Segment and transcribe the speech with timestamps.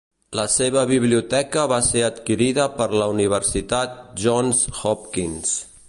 [0.37, 5.55] La seva biblioteca va ser adquirida per la Universitat Johns Hopkins.